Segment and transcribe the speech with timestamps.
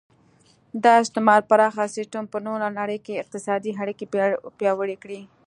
[0.83, 4.05] د استعمار پراخه سیسټم په ټوله نړۍ کې اقتصادي اړیکې
[4.59, 5.21] پیاوړې کړې